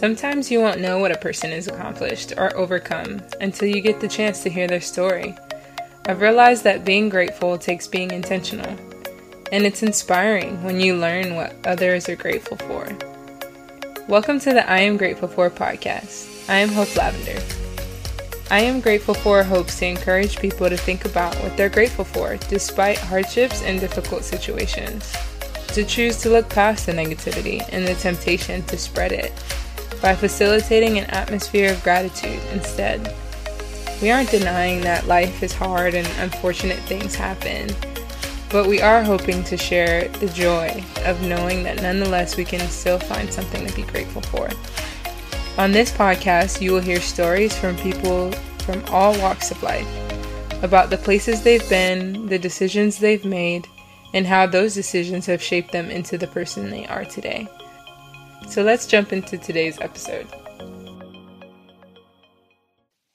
[0.00, 4.08] Sometimes you won't know what a person has accomplished or overcome until you get the
[4.08, 5.36] chance to hear their story.
[6.06, 8.78] I've realized that being grateful takes being intentional,
[9.52, 12.88] and it's inspiring when you learn what others are grateful for.
[14.08, 16.48] Welcome to the I Am Grateful For podcast.
[16.48, 17.38] I am Hope Lavender.
[18.50, 22.38] I am grateful for hopes to encourage people to think about what they're grateful for
[22.48, 25.14] despite hardships and difficult situations,
[25.74, 29.30] to choose to look past the negativity and the temptation to spread it
[30.00, 33.14] by facilitating an atmosphere of gratitude instead.
[34.00, 37.68] We aren't denying that life is hard and unfortunate things happen,
[38.48, 42.98] but we are hoping to share the joy of knowing that nonetheless we can still
[42.98, 44.48] find something to be grateful for.
[45.58, 49.86] On this podcast, you will hear stories from people from all walks of life
[50.62, 53.66] about the places they've been, the decisions they've made,
[54.14, 57.48] and how those decisions have shaped them into the person they are today.
[58.50, 60.26] So let's jump into today's episode.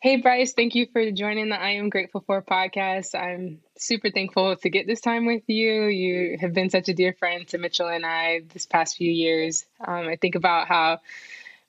[0.01, 3.13] Hey, Bryce, thank you for joining the I Am Grateful For podcast.
[3.15, 5.87] I'm super thankful to get this time with you.
[5.87, 9.65] You have been such a dear friend to Mitchell and I this past few years.
[9.85, 10.99] Um, I think about how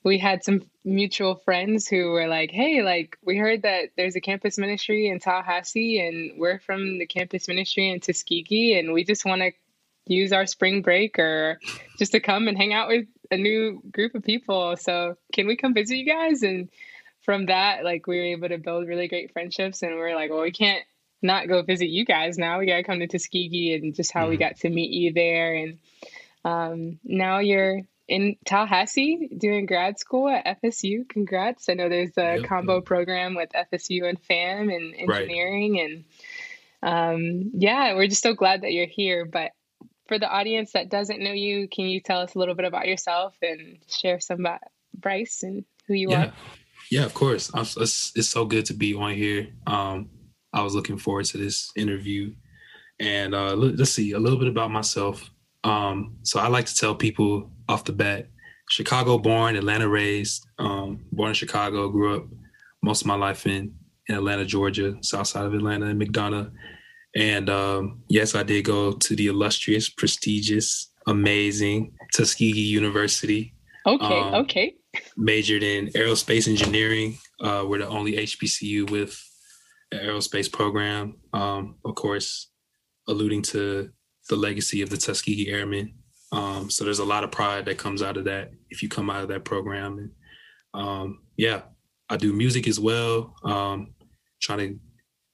[0.01, 4.21] we had some mutual friends who were like, hey, like, we heard that there's a
[4.21, 9.25] campus ministry in Tallahassee, and we're from the campus ministry in Tuskegee, and we just
[9.25, 9.51] want to
[10.09, 11.59] use our spring break or
[11.97, 14.75] just to come and hang out with a new group of people.
[14.77, 16.43] So, can we come visit you guys?
[16.43, 16.69] And
[17.21, 19.83] from that, like we were able to build really great friendships.
[19.83, 20.83] And we're like, well, we can't
[21.21, 22.59] not go visit you guys now.
[22.59, 24.29] We got to come to Tuskegee and just how mm-hmm.
[24.31, 25.55] we got to meet you there.
[25.55, 25.79] And
[26.45, 31.07] um, now you're in Tallahassee doing grad school at FSU.
[31.09, 31.69] Congrats.
[31.69, 32.85] I know there's a yep, combo yep.
[32.85, 35.73] program with FSU and FAMU and engineering.
[35.73, 35.83] Right.
[35.83, 36.05] And
[36.81, 39.25] um, yeah, we're just so glad that you're here.
[39.25, 39.51] But
[40.07, 42.87] for the audience that doesn't know you, can you tell us a little bit about
[42.87, 44.61] yourself and share some about
[44.93, 46.25] Bryce and who you yeah.
[46.25, 46.33] are?
[46.89, 47.51] Yeah, of course.
[47.53, 49.47] It's, it's so good to be on here.
[49.65, 50.09] Um,
[50.53, 52.33] I was looking forward to this interview.
[52.99, 55.29] And uh, let's see a little bit about myself.
[55.63, 58.29] Um, so I like to tell people off the bat,
[58.69, 62.25] Chicago born, Atlanta raised, um, born in Chicago, grew up
[62.81, 63.75] most of my life in,
[64.07, 66.51] in Atlanta, Georgia, south side of Atlanta in McDonough.
[67.15, 73.53] And um, yes, I did go to the illustrious, prestigious, amazing Tuskegee University.
[73.85, 74.75] Okay, um, okay.
[75.15, 77.17] Majored in aerospace engineering.
[77.39, 79.23] Uh, we're the only HBCU with
[79.91, 81.15] an aerospace program.
[81.33, 82.49] Um, of course,
[83.07, 83.89] alluding to
[84.29, 85.93] the legacy of the Tuskegee Airmen.
[86.31, 89.09] Um, so there's a lot of pride that comes out of that if you come
[89.09, 89.97] out of that program.
[89.97, 90.11] And
[90.73, 91.61] um, yeah,
[92.09, 93.35] I do music as well.
[93.43, 93.93] Um,
[94.41, 94.79] trying to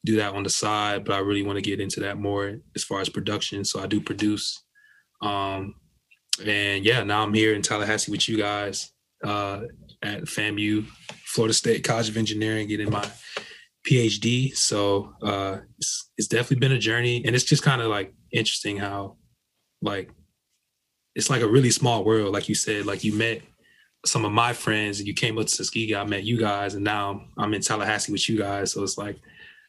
[0.06, 2.84] do that on the side, but I really want to get into that more as
[2.84, 3.64] far as production.
[3.64, 4.62] So I do produce.
[5.22, 5.76] Um,
[6.46, 8.92] and yeah, now I'm here in Tallahassee with you guys
[9.24, 9.62] uh,
[10.02, 10.86] at FAMU,
[11.26, 13.08] Florida State College of Engineering, getting my
[13.88, 14.54] PhD.
[14.56, 18.78] So uh, it's, it's definitely been a journey, and it's just kind of like interesting
[18.78, 19.18] how,
[19.82, 20.10] like,
[21.16, 22.34] it's like a really small world.
[22.34, 23.42] Like you said, like you met
[24.06, 25.96] some of my friends, and you came up to Tuskegee.
[25.96, 28.72] I met you guys, and now I'm in Tallahassee with you guys.
[28.74, 29.18] So it's like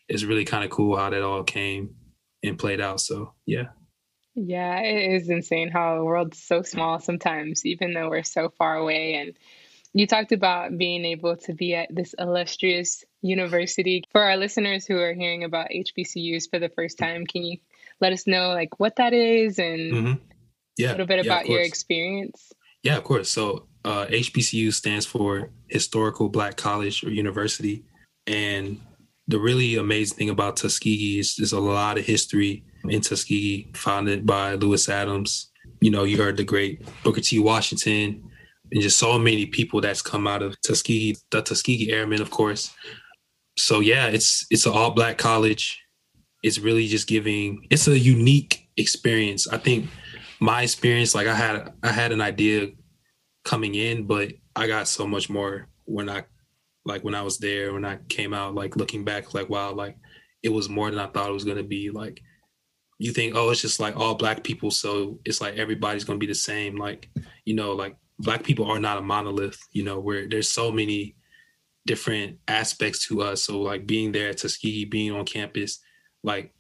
[0.09, 1.95] it's really kind of cool how that all came
[2.43, 3.01] and played out.
[3.01, 3.69] So yeah.
[4.35, 8.77] Yeah, it is insane how the world's so small sometimes, even though we're so far
[8.77, 9.15] away.
[9.15, 9.35] And
[9.93, 14.03] you talked about being able to be at this illustrious university.
[14.11, 17.59] For our listeners who are hearing about HBCUs for the first time, can you
[18.01, 20.13] let us know like what that is and mm-hmm.
[20.77, 22.53] yeah, a little bit about your experience?
[22.83, 23.31] Yeah, of course.
[23.31, 27.85] So uh, HBCU stands for Historical Black College or University,
[28.27, 28.81] and
[29.29, 34.27] the really amazing thing about Tuskegee is there's a lot of history in Tuskegee, founded
[34.27, 35.51] by Lewis Adams.
[35.81, 37.39] You know, you heard the great Booker T.
[37.39, 38.31] Washington,
[38.71, 42.75] and just so many people that's come out of Tuskegee, the Tuskegee Airmen, of course.
[43.57, 45.81] So yeah, it's it's an all black college.
[46.43, 47.67] It's really just giving.
[47.71, 49.49] It's a unique experience.
[49.49, 49.89] I think
[50.41, 52.69] my experience, like I had I had an idea
[53.45, 56.25] coming in, but I got so much more when I
[56.85, 59.97] like when I was there, when I came out, like looking back, like wow, like
[60.43, 61.91] it was more than I thought it was gonna be.
[61.91, 62.23] Like
[62.99, 66.27] you think, oh, it's just like all black people, so it's like everybody's gonna be
[66.27, 66.77] the same.
[66.77, 67.09] Like,
[67.45, 71.17] you know, like black people are not a monolith, you know, where there's so many
[71.87, 73.43] different aspects to us.
[73.43, 75.81] So like being there at Tuskegee, being on campus,
[76.23, 76.53] like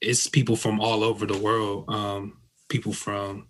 [0.00, 1.88] it's people from all over the world.
[1.88, 2.38] Um,
[2.68, 3.48] people from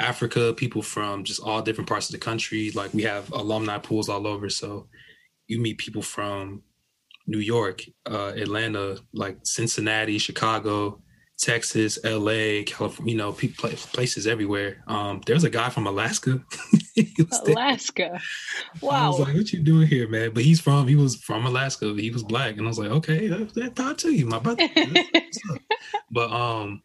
[0.00, 2.70] Africa, people from just all different parts of the country.
[2.72, 4.48] Like we have alumni pools all over.
[4.48, 4.88] So
[5.46, 6.62] you meet people from
[7.26, 11.00] New York, uh, Atlanta, like Cincinnati, Chicago,
[11.38, 14.84] Texas, LA, California, you know, places everywhere.
[14.86, 16.42] Um, there was a guy from Alaska.
[17.46, 18.20] Alaska.
[18.80, 19.06] Wow.
[19.06, 20.30] I was like, what you doing here, man?
[20.32, 21.92] But he's from, he was from Alaska.
[21.94, 22.56] He was black.
[22.56, 24.68] And I was like, okay, that thought to you, my brother.
[26.10, 26.82] but, um,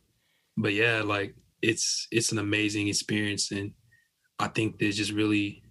[0.57, 3.51] but yeah, like it's, it's an amazing experience.
[3.51, 3.73] And
[4.39, 5.63] I think there's just really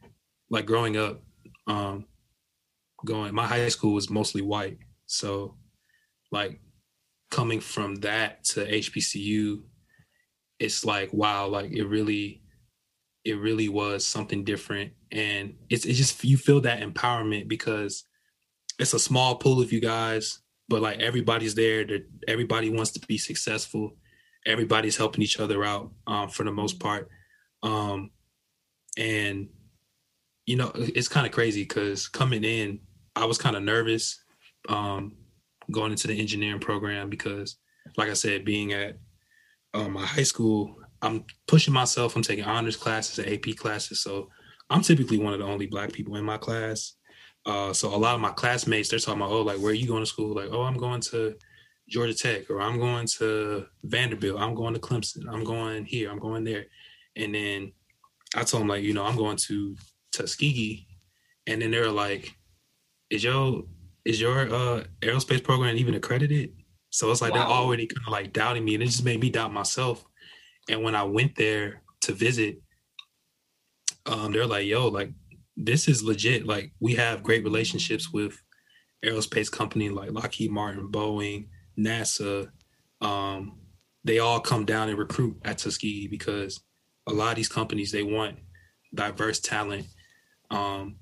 [0.50, 1.22] like growing up,
[1.66, 2.06] um,
[3.04, 4.78] going, my high school was mostly white.
[5.06, 5.56] So
[6.30, 6.60] like
[7.30, 9.62] coming from that to HBCU,
[10.58, 12.42] it's like wow, like it really,
[13.24, 18.04] it really was something different, and it's it's just you feel that empowerment because
[18.78, 21.84] it's a small pool of you guys, but like everybody's there.
[21.84, 23.96] That everybody wants to be successful.
[24.46, 27.08] Everybody's helping each other out um, for the most part,
[27.62, 28.10] um,
[28.96, 29.48] and
[30.46, 32.80] you know it's kind of crazy because coming in,
[33.18, 34.22] I was kind of nervous.
[34.68, 35.16] Um,
[35.70, 37.56] going into the engineering program because,
[37.96, 38.98] like I said, being at
[39.74, 42.16] um, my high school, I'm pushing myself.
[42.16, 44.30] I'm taking honors classes and AP classes, so
[44.70, 46.94] I'm typically one of the only black people in my class.
[47.46, 49.86] Uh, so a lot of my classmates, they're talking about, oh, like where are you
[49.86, 50.34] going to school?
[50.34, 51.34] Like, oh, I'm going to
[51.88, 56.18] Georgia Tech, or I'm going to Vanderbilt, I'm going to Clemson, I'm going here, I'm
[56.18, 56.66] going there,
[57.16, 57.72] and then
[58.36, 59.74] I told them like, you know, I'm going to
[60.12, 60.86] Tuskegee,
[61.46, 62.34] and then they're like,
[63.10, 63.64] is your
[64.04, 66.54] is your uh aerospace program even accredited?
[66.90, 67.38] So it's like wow.
[67.38, 70.04] they're already kind of like doubting me, and it just made me doubt myself.
[70.68, 72.60] And when I went there to visit,
[74.06, 75.12] um, they're like, "Yo, like
[75.56, 76.46] this is legit.
[76.46, 78.40] Like we have great relationships with
[79.04, 82.50] aerospace companies like Lockheed Martin, Boeing, NASA.
[83.00, 83.58] Um,
[84.04, 86.60] they all come down and recruit at Tuskegee because
[87.06, 88.38] a lot of these companies they want
[88.94, 89.86] diverse talent.
[90.50, 90.96] Um,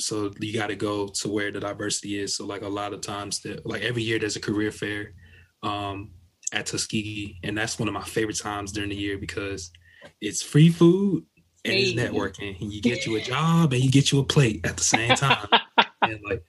[0.00, 2.36] so you got to go to where the diversity is.
[2.36, 5.14] So like a lot of times, that like every year there's a career fair
[5.62, 6.12] um,
[6.52, 9.70] at Tuskegee, and that's one of my favorite times during the year because
[10.20, 11.24] it's free food
[11.64, 11.82] and hey.
[11.82, 14.76] it's networking, and you get you a job and you get you a plate at
[14.76, 15.46] the same time.
[16.02, 16.42] and like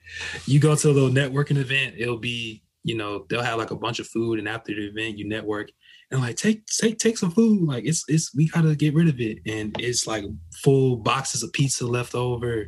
[0.46, 3.76] you go to a little networking event, it'll be you know they'll have like a
[3.76, 5.70] bunch of food, and after the event you network.
[6.10, 9.18] And like take take take some food, like it's it's we gotta get rid of
[9.18, 10.24] it, and it's like
[10.62, 12.66] full boxes of pizza left over,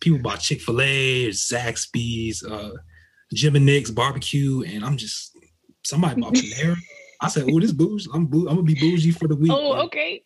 [0.00, 2.72] people bought Chick Fil A, Zaxby's, uh,
[3.32, 5.36] Jim and Nick's barbecue, and I'm just
[5.84, 6.76] somebody bought Panera.
[7.20, 8.08] I said, "Oh, this bougie.
[8.12, 10.22] I'm boo- I'm gonna be bougie for the week." Oh, okay.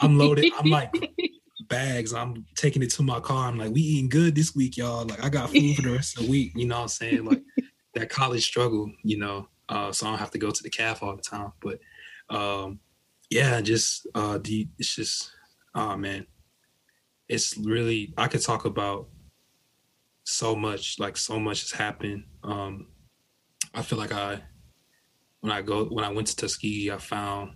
[0.00, 0.52] I'm loaded.
[0.58, 0.92] I'm like
[1.68, 2.14] bags.
[2.14, 3.48] I'm taking it to my car.
[3.48, 5.06] I'm like, we eating good this week, y'all.
[5.06, 6.52] Like I got food for the rest of the week.
[6.54, 7.24] You know what I'm saying?
[7.24, 7.42] Like
[7.94, 9.48] that college struggle, you know.
[9.68, 11.52] Uh, so I don't have to go to the calf all the time.
[11.60, 11.78] But
[12.30, 12.80] um,
[13.30, 15.30] yeah, just uh, the it's just
[15.74, 16.26] oh man,
[17.32, 19.08] it's really I could talk about
[20.24, 22.24] so much, like so much has happened.
[22.44, 22.88] Um,
[23.74, 24.42] I feel like I
[25.40, 27.52] when I go when I went to Tuskegee, I found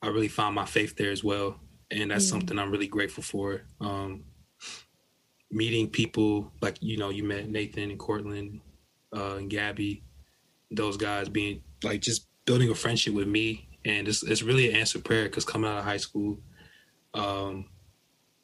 [0.00, 1.58] I really found my faith there as well,
[1.90, 3.62] and that's mm something I'm really grateful for.
[3.80, 4.24] Um,
[5.50, 8.60] meeting people like you know you met Nathan and Cortland
[9.16, 10.04] uh, and Gabby,
[10.70, 14.76] those guys being like just building a friendship with me, and it's it's really an
[14.76, 16.38] answered prayer because coming out of high school,
[17.14, 17.66] um,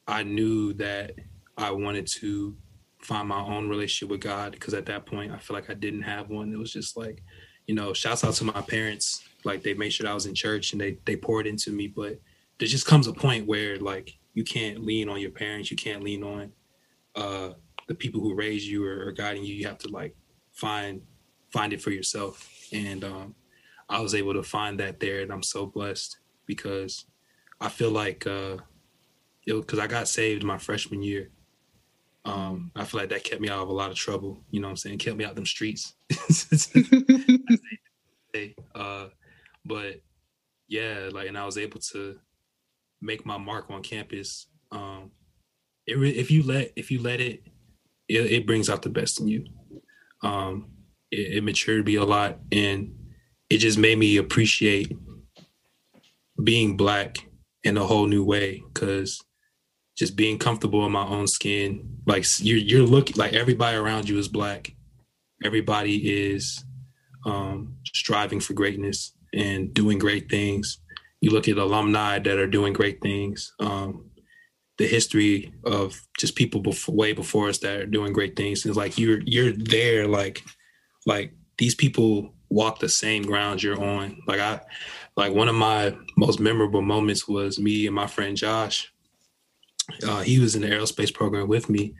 [0.07, 1.15] I knew that
[1.57, 2.55] I wanted to
[2.99, 6.03] find my own relationship with God because at that point I feel like I didn't
[6.03, 6.51] have one.
[6.53, 7.21] It was just like,
[7.67, 9.23] you know, shouts out to my parents.
[9.43, 11.87] Like they made sure I was in church and they they poured into me.
[11.87, 12.19] But
[12.59, 16.03] there just comes a point where like you can't lean on your parents, you can't
[16.03, 16.51] lean on
[17.15, 17.49] uh
[17.87, 19.53] the people who raised you or, or guiding you.
[19.53, 20.15] You have to like
[20.51, 21.01] find
[21.51, 22.49] find it for yourself.
[22.71, 23.35] And um
[23.89, 27.05] I was able to find that there and I'm so blessed because
[27.59, 28.57] I feel like uh
[29.45, 31.29] because I got saved my freshman year.
[32.25, 34.43] Um, I feel like that kept me out of a lot of trouble.
[34.49, 34.99] You know what I'm saying?
[34.99, 35.93] Kept me out them streets.
[38.75, 39.07] uh,
[39.65, 40.01] but
[40.67, 42.17] yeah, like, and I was able to
[43.01, 44.47] make my mark on campus.
[44.71, 45.11] Um,
[45.85, 47.43] it re- if you let if you let it,
[48.07, 49.45] it, it brings out the best in you.
[50.21, 50.69] Um,
[51.11, 52.95] it, it matured me a lot, and
[53.49, 54.95] it just made me appreciate
[56.41, 57.17] being black
[57.63, 58.63] in a whole new way.
[58.73, 59.21] Because
[59.95, 61.97] just being comfortable in my own skin.
[62.05, 64.73] Like you're you're looking like everybody around you is black.
[65.43, 66.63] Everybody is
[67.25, 70.79] um, striving for greatness and doing great things.
[71.21, 73.53] You look at alumni that are doing great things.
[73.59, 74.09] Um,
[74.77, 78.65] the history of just people before, way before us that are doing great things.
[78.65, 80.43] It's like you're you're there, like
[81.05, 84.21] like these people walk the same ground you're on.
[84.27, 84.61] Like I,
[85.15, 88.91] like one of my most memorable moments was me and my friend Josh
[90.07, 91.93] uh, he was in the aerospace program with me,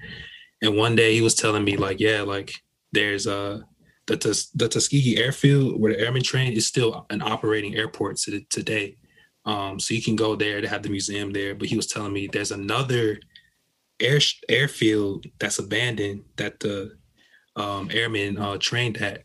[0.61, 2.53] and one day he was telling me like, yeah, like
[2.91, 3.61] there's uh
[4.07, 8.97] the the Tuskegee Airfield where the airmen train is still an operating airport to, today.
[9.45, 11.55] Um, so you can go there to have the museum there.
[11.55, 13.19] But he was telling me there's another
[13.99, 16.97] air airfield that's abandoned that the
[17.55, 19.23] um, airmen uh, trained at,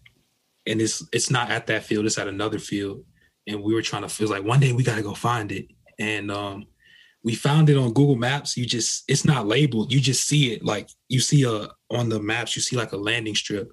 [0.66, 2.06] and it's it's not at that field.
[2.06, 3.04] It's at another field,
[3.46, 5.66] and we were trying to feel like one day we got to go find it,
[5.98, 6.66] and um,
[7.24, 8.56] we found it on Google Maps.
[8.56, 9.92] You just it's not labeled.
[9.92, 12.56] You just see it like you see a on the maps.
[12.56, 13.70] You see like a landing strip,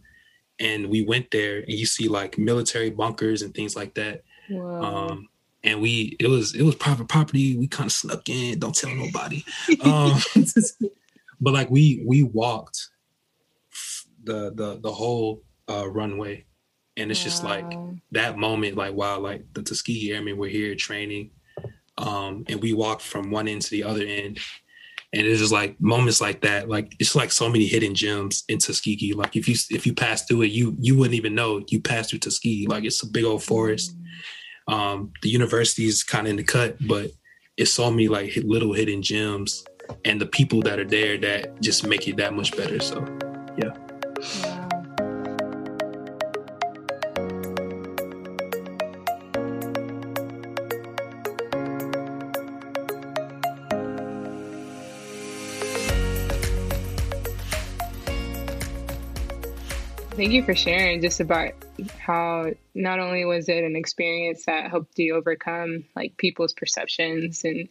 [0.60, 4.24] and we went there, and you see like military bunkers and things like that.
[4.50, 4.82] Wow.
[4.82, 5.30] Um,
[5.64, 7.58] and we it was it was private property.
[7.58, 8.60] We kind of snuck in.
[8.60, 9.44] Don't tell nobody.
[9.84, 10.20] um,
[11.42, 12.90] but like we we walked
[14.24, 16.46] the the the whole uh, runway,
[16.98, 17.26] and it's wow.
[17.26, 17.80] just like
[18.12, 18.76] that moment.
[18.76, 21.32] Like wow, like the Tuskegee Airmen were here training,
[21.98, 24.40] um, and we walked from one end to the other end.
[25.14, 28.58] And it's just like moments like that, like it's like so many hidden gems in
[28.58, 29.14] Tuskegee.
[29.14, 32.10] Like if you if you pass through it, you you wouldn't even know you passed
[32.10, 32.68] through Tuskegee.
[32.68, 33.96] Like it's a big old forest.
[34.68, 37.12] Um, the university is kind of in the cut, but
[37.56, 39.64] it's so many like little hidden gems
[40.04, 42.80] and the people that are there that just make it that much better.
[42.80, 43.06] So,
[43.58, 43.85] yeah.
[60.26, 61.52] Thank you for sharing just about
[62.00, 67.70] how not only was it an experience that helped you overcome like people's perceptions and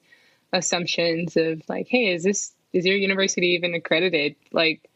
[0.52, 4.36] assumptions of like, hey, is this is your university even accredited?
[4.52, 4.88] Like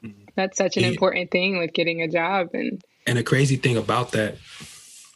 [0.00, 0.26] mm-hmm.
[0.36, 0.90] that's such an yeah.
[0.90, 4.36] important thing with getting a job and and a crazy thing about that,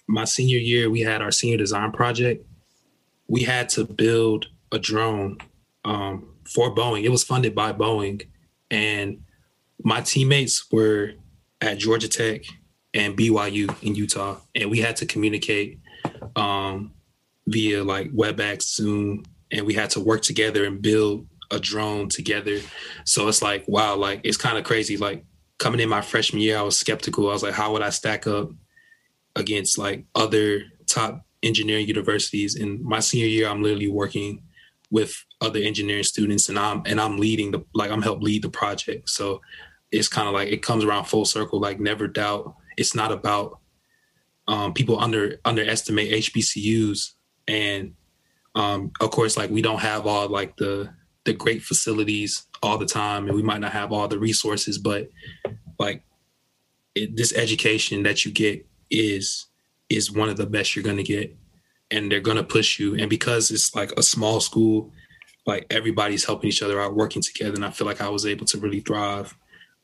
[0.09, 2.45] my senior year we had our senior design project.
[3.29, 5.39] We had to build a drone
[5.85, 7.05] um, for Boeing.
[7.05, 8.27] It was funded by Boeing,
[8.73, 9.23] and
[9.85, 11.13] my teammates were
[11.61, 12.43] at Georgia Tech
[12.95, 15.81] and BYU in Utah, and we had to communicate
[16.35, 16.93] um,
[17.47, 22.61] via like WebEx, Zoom, and we had to work together and build a drone together.
[23.05, 24.97] So it's like, wow, like it's kind of crazy.
[24.97, 25.25] Like
[25.59, 27.29] coming in my freshman year, I was skeptical.
[27.29, 28.51] I was like, how would I stack up
[29.37, 32.57] against like other top engineering universities?
[32.57, 34.43] In my senior year, I'm literally working
[34.91, 38.51] with other engineering students and I'm and I'm leading the like I'm help lead the
[38.51, 39.09] project.
[39.11, 39.41] So
[39.91, 41.61] it's kind of like it comes around full circle.
[41.61, 42.55] Like never doubt.
[42.77, 43.61] It's not about
[44.49, 47.13] um, people under underestimate HBCUs,
[47.49, 47.95] and
[48.55, 50.91] um, of course, like we don't have all like the
[51.25, 55.09] the great facilities all the time, and we might not have all the resources, but
[55.79, 56.03] like
[56.95, 59.47] it, this education that you get is
[59.89, 61.37] is one of the best you're going to get.
[61.89, 62.97] And they're going to push you.
[62.97, 64.91] And because it's like a small school
[65.47, 68.45] like everybody's helping each other out working together and i feel like i was able
[68.45, 69.35] to really thrive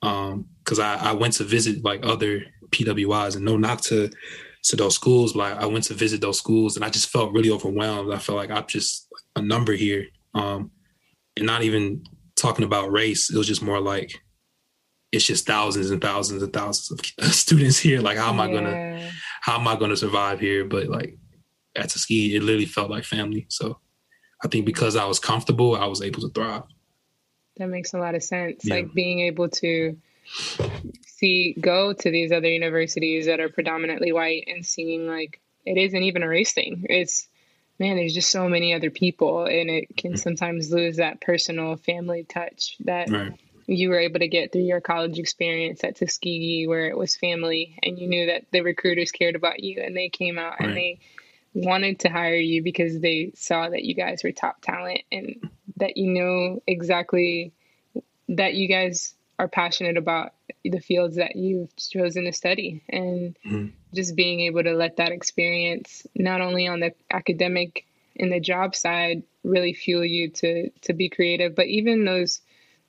[0.02, 4.10] because um, I, I went to visit like other PWIs and no knock to
[4.64, 7.32] to those schools, but I, I, went to visit those schools and I just felt
[7.32, 8.12] really overwhelmed.
[8.12, 10.70] I felt like I'm just a number here, um,
[11.36, 12.04] and not even
[12.36, 13.30] talking about race.
[13.30, 14.20] It was just more like
[15.12, 18.00] it's just thousands and thousands and thousands of students here.
[18.00, 18.42] Like how am yeah.
[18.42, 20.64] I gonna how am I gonna survive here?
[20.64, 21.16] But like
[21.76, 23.46] at Tuskegee, it literally felt like family.
[23.50, 23.78] So
[24.44, 26.62] I think because I was comfortable, I was able to thrive.
[27.56, 28.64] That makes a lot of sense.
[28.64, 28.76] Yeah.
[28.76, 29.96] Like being able to
[31.06, 36.02] see go to these other universities that are predominantly white and seeing like it isn't
[36.02, 36.86] even a race thing.
[36.88, 37.28] It's
[37.78, 40.18] man, there's just so many other people and it can mm.
[40.18, 43.32] sometimes lose that personal family touch that right.
[43.66, 47.78] you were able to get through your college experience at Tuskegee where it was family
[47.82, 50.68] and you knew that the recruiters cared about you and they came out right.
[50.68, 51.00] and they
[51.54, 55.50] wanted to hire you because they saw that you guys were top talent and
[55.82, 57.52] that you know exactly
[58.28, 60.32] that you guys are passionate about
[60.64, 63.66] the fields that you've chosen to study and mm-hmm.
[63.92, 67.84] just being able to let that experience not only on the academic
[68.16, 72.42] and the job side really fuel you to to be creative but even those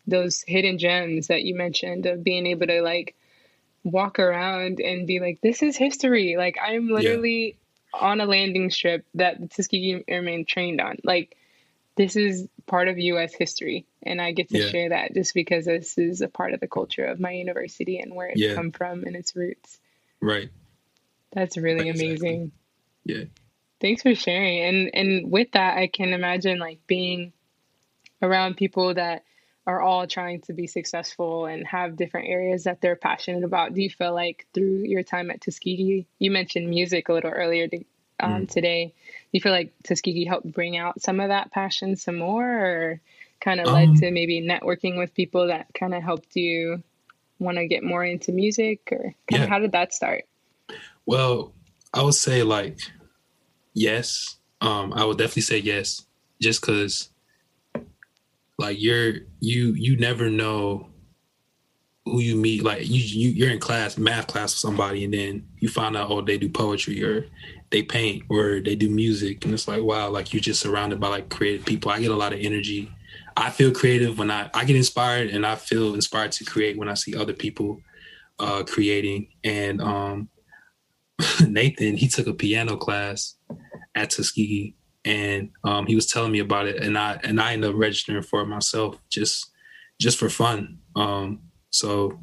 [0.05, 3.15] those hidden gems that you mentioned of being able to like
[3.83, 7.57] walk around and be like this is history like i'm literally
[7.95, 8.00] yeah.
[8.01, 11.35] on a landing strip that the tuskegee airmen trained on like
[11.95, 13.33] this is part of U.S.
[13.33, 14.69] history, and I get to yeah.
[14.69, 18.15] share that just because this is a part of the culture of my university and
[18.15, 18.55] where it's yeah.
[18.55, 19.79] come from and its roots.
[20.19, 20.50] Right.
[21.31, 22.07] That's really exactly.
[22.07, 22.51] amazing.
[23.05, 23.23] Yeah.
[23.81, 24.62] Thanks for sharing.
[24.62, 27.33] And and with that, I can imagine like being
[28.21, 29.23] around people that
[29.65, 33.73] are all trying to be successful and have different areas that they're passionate about.
[33.73, 37.69] Do you feel like through your time at Tuskegee, you mentioned music a little earlier
[38.19, 38.50] um, mm.
[38.50, 38.93] today?
[39.33, 43.01] You feel like Tuskegee helped bring out some of that passion some more, or
[43.41, 46.81] kind of led um, to maybe networking with people that kind of helped you
[47.39, 49.47] want to get more into music or yeah.
[49.47, 50.23] how did that start?
[51.05, 51.53] Well,
[51.93, 52.79] I would say like
[53.73, 54.37] yes.
[54.61, 56.05] Um, I would definitely say yes,
[56.41, 57.09] just because
[58.57, 60.92] like you're you you never know
[62.05, 62.63] who you meet.
[62.63, 66.10] Like you you you're in class, math class with somebody, and then you find out
[66.12, 67.25] oh they do poetry or
[67.69, 71.10] they paint or they do music, and it's like wow, like you're just surrounded by
[71.10, 71.91] like creative people.
[71.91, 72.91] I get a lot of energy.
[73.36, 76.89] I feel creative when I I get inspired, and I feel inspired to create when
[76.89, 77.79] I see other people
[78.39, 80.29] uh creating and um
[81.48, 83.36] Nathan, he took a piano class
[83.95, 87.72] at Tuskegee, and um, he was telling me about it, and I and I ended
[87.72, 89.51] up registering for it myself, just
[90.00, 90.79] just for fun.
[90.95, 91.41] Um,
[91.73, 92.19] so,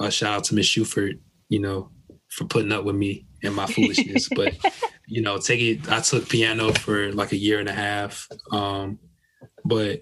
[0.00, 1.90] a shout out to Miss Shuford, you know,
[2.30, 4.28] for putting up with me and my foolishness.
[4.34, 4.54] but
[5.06, 5.92] you know, take it.
[5.92, 8.98] I took piano for like a year and a half, um,
[9.66, 10.00] but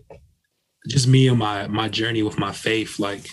[0.89, 3.27] just me and my my journey with my faith, like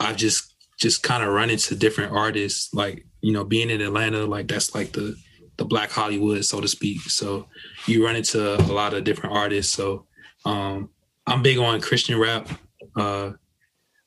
[0.00, 4.24] I've just just kind of run into different artists, like you know, being in Atlanta,
[4.24, 5.16] like that's like the
[5.58, 7.02] the black Hollywood, so to speak.
[7.02, 7.46] So
[7.86, 9.72] you run into a lot of different artists.
[9.72, 10.06] So
[10.46, 10.88] um,
[11.26, 12.48] I'm big on Christian rap
[12.96, 13.32] uh,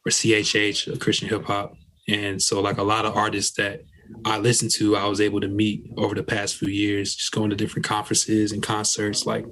[0.08, 1.76] or CHH, or Christian hip hop.
[2.08, 3.82] And so like a lot of artists that
[4.24, 7.50] I listened to, I was able to meet over the past few years, just going
[7.50, 9.46] to different conferences and concerts, like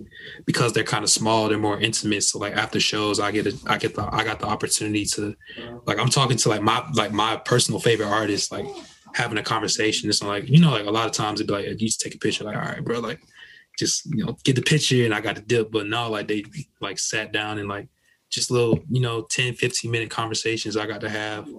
[0.45, 2.23] because they're kind of small, they're more intimate.
[2.23, 5.35] So like after shows, I get a, I get the, I got the opportunity to,
[5.85, 8.65] like I'm talking to like my, like my personal favorite artists, like
[9.13, 10.09] having a conversation.
[10.09, 12.15] It's like, you know, like a lot of times it'd be like, you just take
[12.15, 13.19] a picture, like, all right, bro, like
[13.77, 15.69] just, you know, get the picture and I got the dip.
[15.69, 16.45] But no, like they
[16.79, 17.89] like sat down and like
[18.35, 21.49] just little, you know, 10, 15 minute conversations I got to have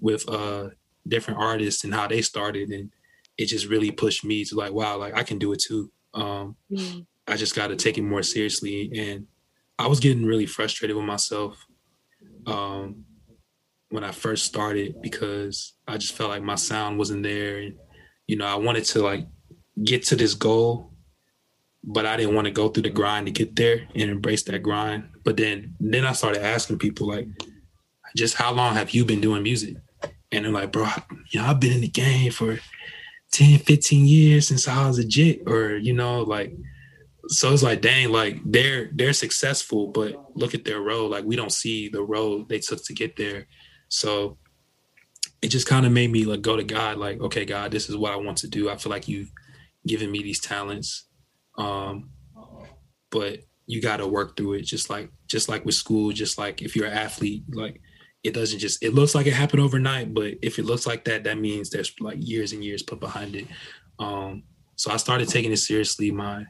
[0.00, 0.68] with uh
[1.08, 2.70] different artists and how they started.
[2.70, 2.90] And
[3.38, 5.90] it just really pushed me to like, wow, like I can do it too.
[6.14, 7.00] Um, mm-hmm.
[7.28, 8.90] I just got to take it more seriously.
[8.96, 9.26] And
[9.78, 11.66] I was getting really frustrated with myself.
[12.46, 13.04] Um,
[13.90, 17.74] when I first started because I just felt like my sound wasn't there and
[18.26, 19.26] you know I wanted to like
[19.82, 20.92] get to this goal
[21.84, 24.62] but I didn't want to go through the grind to get there and embrace that
[24.62, 27.28] grind but then then I started asking people like
[28.16, 29.76] just how long have you been doing music
[30.32, 30.88] and they're like bro
[31.30, 32.58] you know I've been in the game for
[33.32, 36.56] 10 15 years since I was a jit or you know like
[37.28, 41.36] so it's like dang like they're they're successful but look at their road like we
[41.36, 43.46] don't see the road they took to get there
[43.88, 44.38] so
[45.42, 47.96] it just kind of made me like go to God, like, okay, God, this is
[47.96, 48.70] what I want to do.
[48.70, 49.30] I feel like you've
[49.86, 51.08] given me these talents.
[51.58, 52.10] Um,
[53.10, 56.76] but you gotta work through it just like just like with school, just like if
[56.76, 57.80] you're an athlete, like
[58.22, 61.24] it doesn't just it looks like it happened overnight, but if it looks like that,
[61.24, 63.46] that means there's like years and years put behind it.
[63.98, 64.44] Um,
[64.76, 66.44] so I started taking it seriously my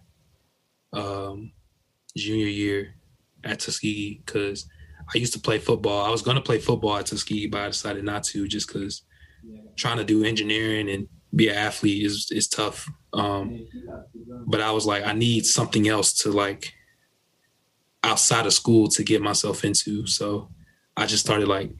[0.92, 1.52] um
[2.16, 2.94] junior year
[3.44, 4.66] at Tuskegee because
[5.14, 6.04] I used to play football.
[6.04, 9.02] I was going to play football at Tuskegee, but I decided not to just because
[9.76, 12.88] trying to do engineering and be an athlete is is tough.
[13.12, 13.66] Um,
[14.46, 16.72] but I was like, I need something else to like
[18.02, 20.06] outside of school to get myself into.
[20.06, 20.50] So
[20.96, 21.70] I just started like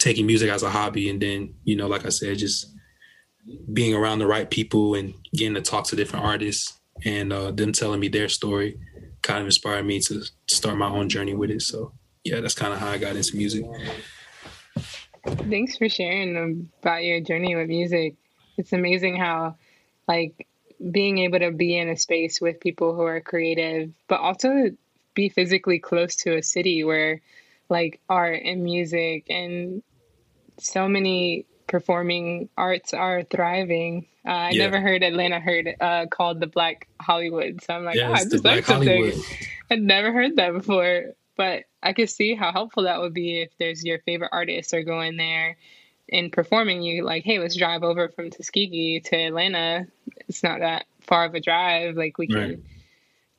[0.00, 2.72] taking music as a hobby, and then you know, like I said, just
[3.72, 7.72] being around the right people and getting to talk to different artists and uh, them
[7.72, 8.78] telling me their story
[9.22, 11.62] kind of inspired me to start my own journey with it.
[11.62, 11.92] So
[12.24, 13.64] yeah, that's kind of how I got into music.
[15.24, 18.14] Thanks for sharing about your journey with music.
[18.56, 19.56] It's amazing how,
[20.06, 20.46] like,
[20.90, 24.70] being able to be in a space with people who are creative, but also
[25.16, 27.20] be physically close to a city where,
[27.68, 29.82] like, art and music and
[30.58, 34.06] so many performing arts are thriving.
[34.24, 34.62] Uh, I yeah.
[34.62, 38.24] never heard Atlanta heard uh, called the Black Hollywood, so I'm like, yeah, oh, I
[38.24, 39.12] just learned something.
[39.70, 41.14] I'd never heard that before.
[41.36, 44.82] But I could see how helpful that would be if there's your favorite artists are
[44.82, 45.58] going there
[46.10, 46.82] and performing.
[46.82, 49.86] You like, hey, let's drive over from Tuskegee to Atlanta.
[50.28, 51.94] It's not that far of a drive.
[51.94, 52.58] Like we can right.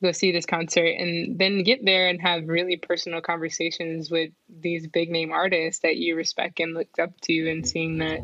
[0.02, 4.88] Go see this concert and then get there and have really personal conversations with these
[4.88, 8.22] big name artists that you respect and looked up to, and seeing that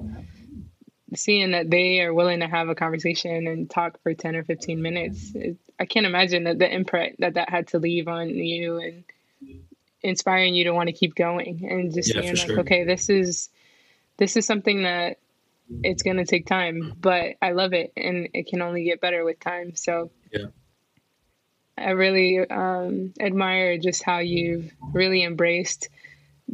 [1.16, 4.82] seeing that they are willing to have a conversation and talk for 10 or 15
[4.82, 8.80] minutes it, i can't imagine that the imprint that that had to leave on you
[8.80, 9.04] and
[10.04, 12.60] inspiring you to want to keep going and just yeah, saying like, sure.
[12.60, 13.50] okay, this is
[14.18, 15.18] this is something that
[15.82, 19.24] it's going to take time, but I love it and it can only get better
[19.24, 19.76] with time.
[19.76, 20.48] So yeah.
[21.78, 25.90] I really um, admire just how you've really embraced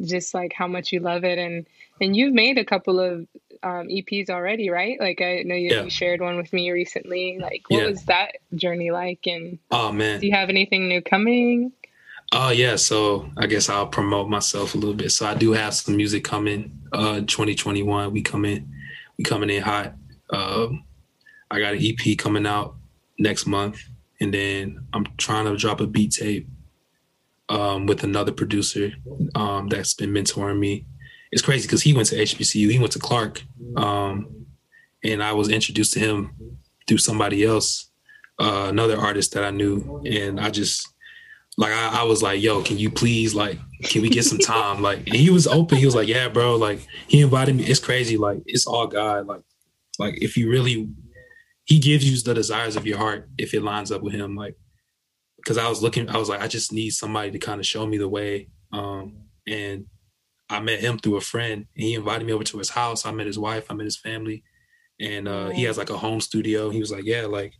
[0.06, 1.66] just like how much you love it and
[2.02, 3.28] and you've made a couple of
[3.62, 4.98] um, EPs already, right?
[5.00, 5.84] Like I know you, yeah.
[5.84, 7.38] you, shared one with me recently.
[7.40, 7.90] Like what yeah.
[7.90, 9.28] was that journey like?
[9.28, 11.74] And oh man, do you have anything new coming?
[12.32, 15.12] Oh yeah, so I guess I'll promote myself a little bit.
[15.12, 16.80] So I do have some music coming.
[16.94, 18.72] Uh, 2021, we coming,
[19.18, 19.94] we coming in hot.
[20.30, 20.86] Um,
[21.52, 22.76] I got an EP coming out
[23.18, 23.82] next month,
[24.22, 26.48] and then I'm trying to drop a beat tape
[27.50, 28.92] um, with another producer
[29.36, 30.86] um, that's been mentoring me.
[31.32, 33.44] It's crazy because he went to HBCU, he went to Clark,
[33.76, 34.46] um,
[35.04, 37.90] and I was introduced to him through somebody else,
[38.40, 40.88] uh, another artist that I knew, and I just
[41.58, 44.82] like I, I, was like, "Yo, can you please like, can we get some time?"
[44.90, 45.78] like, he was open.
[45.78, 47.66] He was like, "Yeah, bro." Like, he invited me.
[47.66, 48.18] It's crazy.
[48.18, 49.28] Like, it's all God.
[49.28, 49.42] Like,
[50.00, 50.90] like if you really,
[51.70, 54.36] He gives you the desires of your heart if it lines up with Him.
[54.36, 54.56] Like,
[55.38, 57.86] because I was looking, I was like, I just need somebody to kind of show
[57.86, 58.50] me the way.
[58.74, 59.86] Um, and
[60.50, 63.06] I met him through a friend, he invited me over to his house.
[63.06, 64.44] I met his wife, I met his family,
[65.00, 66.72] and uh, he has like a home studio.
[66.72, 67.54] He was like, "Yeah, like,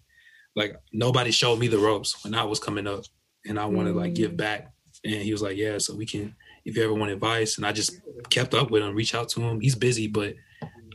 [0.56, 3.06] like nobody showed me the ropes when I was coming up,
[3.46, 4.38] and I want to like give mm.
[4.38, 4.74] back."
[5.06, 7.74] And he was like, "Yeah, so we can, if you ever want advice." And I
[7.74, 9.62] just kept up with him, reach out to him.
[9.62, 10.34] He's busy, but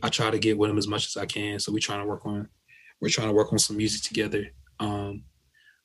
[0.03, 1.59] I try to get with him as much as I can.
[1.59, 2.49] So we're trying to work on,
[3.05, 4.47] we're trying to work on some music together.
[4.79, 5.25] Um,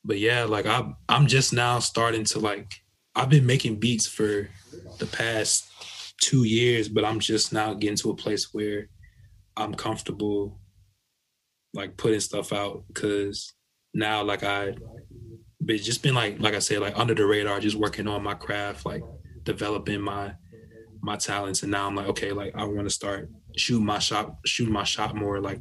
[0.02, 2.72] but yeah, like I I'm just now starting to like
[3.14, 4.48] I've been making beats for
[4.98, 5.68] the past
[6.22, 8.88] two years, but I'm just now getting to a place where
[9.54, 10.58] I'm comfortable
[11.74, 13.52] like putting stuff out because
[13.92, 14.74] now like I
[15.60, 18.34] but just been like like I said like under the radar just working on my
[18.34, 19.02] craft like
[19.42, 20.32] developing my
[21.02, 24.36] my talents and now I'm like okay like I want to start shooting my shot
[24.46, 25.60] shooting my shot more like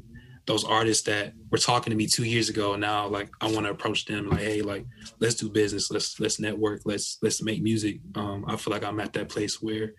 [0.49, 3.69] those artists that were talking to me two years ago now like i want to
[3.69, 4.83] approach them like hey like
[5.19, 5.91] let's do business.
[5.91, 6.81] Let's let's network.
[6.85, 7.99] Let's let's make music.
[8.15, 9.93] Um, i feel like i'm at that place where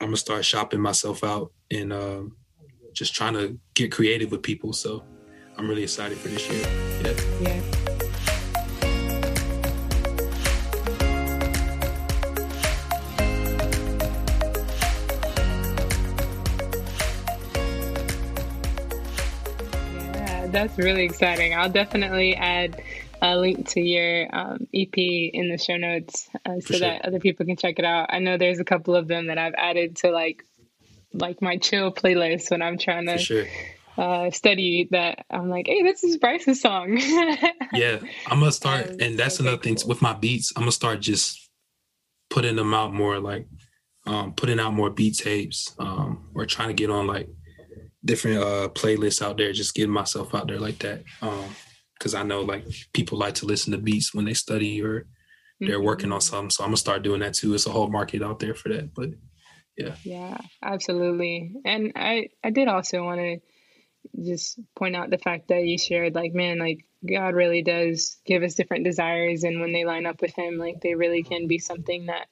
[0.00, 2.36] i'm gonna start shopping myself out and um,
[2.94, 4.72] just trying to get creative with people.
[4.72, 5.04] So
[5.58, 6.66] i'm really excited for this year.
[7.04, 7.69] Yeah yeah
[20.52, 21.54] that's really exciting.
[21.54, 22.82] I'll definitely add
[23.22, 26.80] a link to your um, EP in the show notes uh, so sure.
[26.80, 28.06] that other people can check it out.
[28.10, 30.44] I know there's a couple of them that I've added to like
[31.12, 33.46] like my chill playlist when I'm trying to sure.
[33.98, 34.88] uh, study.
[34.90, 36.98] That I'm like, hey, this is Bryce's song.
[37.72, 40.52] yeah, I'm gonna start, um, and that's another thing with my beats.
[40.56, 41.50] I'm gonna start just
[42.30, 43.46] putting them out more, like
[44.06, 47.28] um, putting out more beat tapes, um, or trying to get on like
[48.04, 51.02] different uh playlists out there, just getting myself out there like that.
[51.22, 51.44] Um,
[51.94, 55.06] because I know like people like to listen to beats when they study or
[55.60, 55.84] they're mm-hmm.
[55.84, 56.48] working on something.
[56.48, 57.54] So I'm gonna start doing that too.
[57.54, 58.94] It's a whole market out there for that.
[58.94, 59.10] But
[59.76, 59.94] yeah.
[60.02, 61.52] Yeah, absolutely.
[61.64, 63.40] And I I did also want to
[64.24, 68.42] just point out the fact that you shared like man like God really does give
[68.42, 71.58] us different desires and when they line up with him like they really can be
[71.58, 72.28] something that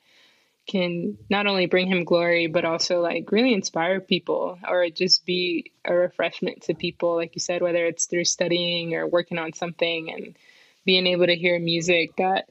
[0.69, 5.73] can not only bring him glory but also like really inspire people or just be
[5.85, 10.13] a refreshment to people like you said whether it's through studying or working on something
[10.13, 10.37] and
[10.85, 12.49] being able to hear music that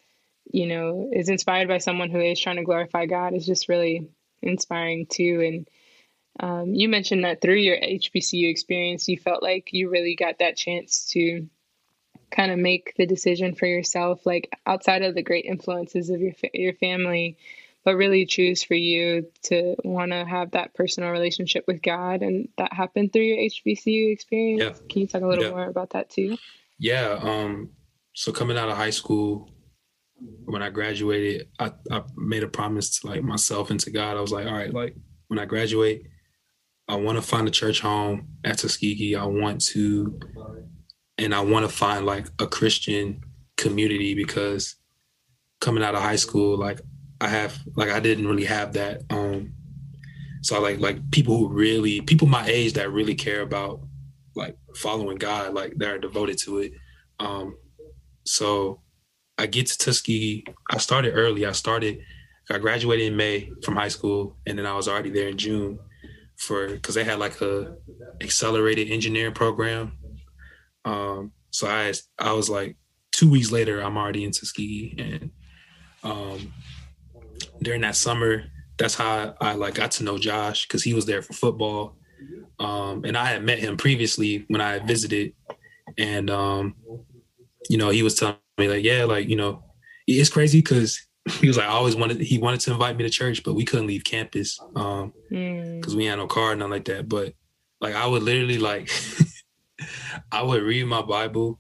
[0.52, 4.10] you know is inspired by someone who is trying to glorify god is just really
[4.42, 5.42] inspiring too.
[5.46, 5.68] And
[6.40, 10.56] um, you mentioned that through your hbcu experience you felt like you really got that
[10.56, 11.48] chance to
[12.30, 16.34] kind of make the decision for yourself like outside of the great influences of your
[16.54, 17.38] your family
[17.88, 22.22] but really choose for you to want to have that personal relationship with God.
[22.22, 24.62] And that happened through your HBCU experience.
[24.62, 24.88] Yeah.
[24.90, 25.52] Can you talk a little yeah.
[25.52, 26.38] more about that too?
[26.78, 27.18] Yeah.
[27.22, 27.70] Um,
[28.12, 29.50] so coming out of high school,
[30.44, 34.18] when I graduated, I, I made a promise to like myself and to God.
[34.18, 34.94] I was like, all right, like
[35.30, 36.08] when I graduate,
[36.90, 39.16] I want to find a church home at Tuskegee.
[39.16, 40.20] I want to,
[41.18, 43.22] and I want to find like a Christian
[43.56, 44.76] community because
[45.62, 46.82] coming out of high school, like
[47.20, 49.02] I have like I didn't really have that.
[49.10, 49.54] Um
[50.42, 53.82] so like like people who really people my age that really care about
[54.36, 56.74] like following God, like they're devoted to it.
[57.20, 57.58] Um
[58.26, 58.82] so
[59.38, 60.46] I get to Tuskegee.
[60.72, 61.46] I started early.
[61.46, 62.00] I started
[62.50, 65.80] I graduated in May from high school and then I was already there in June
[66.38, 67.76] for because they had like a
[68.22, 69.98] accelerated engineering program.
[70.86, 72.78] Um so I I was like
[73.12, 75.32] two weeks later I'm already in Tuskegee and
[76.04, 76.54] um
[77.62, 78.46] during that summer,
[78.78, 81.96] that's how I, I like got to know Josh because he was there for football.
[82.60, 85.34] Um, and I had met him previously when I visited,
[85.98, 86.76] and um,
[87.70, 89.64] you know, he was telling me like, yeah, like you know,
[90.08, 91.06] it's crazy because
[91.40, 93.66] he was like, I always wanted he wanted to invite me to church, but we
[93.66, 95.98] couldn't leave campus um because mm.
[95.98, 97.08] we had no car, nothing like that.
[97.08, 97.34] But
[97.80, 98.90] like, I would literally like,
[100.32, 101.60] I would read my Bible.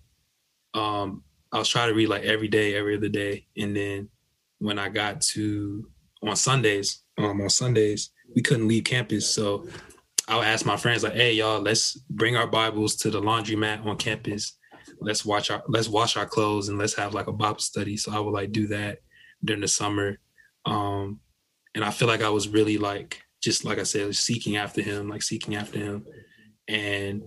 [0.74, 4.10] Um, I was trying to read like every day, every other day, and then
[4.60, 5.90] when I got to
[6.24, 9.30] on Sundays, um, on Sundays, we couldn't leave campus.
[9.30, 9.68] So
[10.28, 13.86] I would ask my friends like, hey y'all, let's bring our Bibles to the laundromat
[13.86, 14.58] on campus.
[15.00, 17.98] Let's watch our let's wash our clothes and let's have like a Bible study.
[17.98, 19.00] So I would like do that
[19.44, 20.18] during the summer.
[20.66, 21.20] Um,
[21.76, 25.08] and I feel like I was really like just like I said, seeking after him,
[25.08, 26.06] like seeking after him.
[26.68, 27.24] And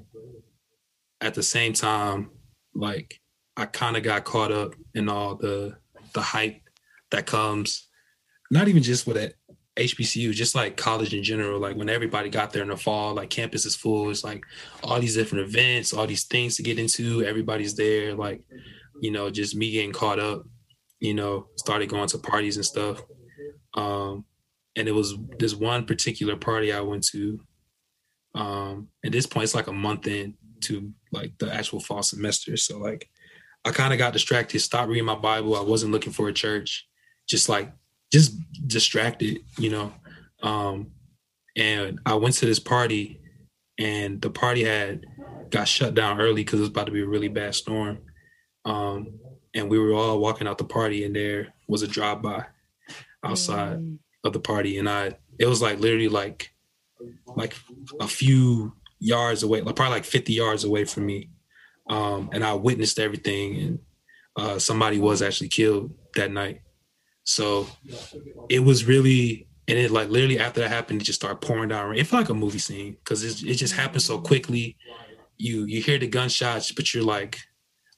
[1.20, 2.30] at the same time,
[2.74, 3.20] like
[3.56, 5.76] I kind of got caught up in all the
[6.12, 6.60] the hype
[7.11, 7.88] that comes,
[8.51, 9.37] not even just with it
[9.81, 11.59] HBCU, just like college in general.
[11.61, 14.11] Like when everybody got there in the fall, like campus is full.
[14.11, 14.44] It's like
[14.83, 17.25] all these different events, all these things to get into.
[17.25, 18.14] Everybody's there.
[18.14, 18.42] Like,
[19.01, 20.44] you know, just me getting caught up.
[20.99, 23.03] You know, started going to parties and stuff.
[23.75, 24.27] Um,
[24.77, 27.40] and it was this one particular party I went to.
[28.35, 32.57] Um, at this point, it's like a month in to like the actual fall semester.
[32.59, 33.09] So like,
[33.64, 34.61] I kind of got distracted.
[34.61, 35.57] Stopped reading my Bible.
[35.57, 36.87] I wasn't looking for a church.
[37.30, 37.72] Just like
[38.12, 38.34] just
[38.66, 39.92] distracted, you know.
[40.42, 40.90] Um,
[41.56, 43.20] and I went to this party,
[43.78, 45.06] and the party had
[45.50, 47.98] got shut down early because it was about to be a really bad storm.
[48.64, 49.18] Um,
[49.54, 52.46] and we were all walking out the party, and there was a drive by
[53.24, 53.98] outside mm.
[54.24, 56.52] of the party, and I it was like literally like
[57.36, 57.54] like
[58.00, 61.30] a few yards away, like probably like 50 yards away from me.
[61.88, 63.78] Um, and I witnessed everything, and
[64.36, 66.60] uh, somebody was actually killed that night.
[67.24, 67.66] So
[68.48, 71.90] it was really, and it like literally after that happened, it just started pouring down.
[71.90, 72.00] Rain.
[72.00, 74.76] It felt like a movie scene because it, it just happened so quickly.
[75.37, 77.38] You you hear the gunshots, but you're like,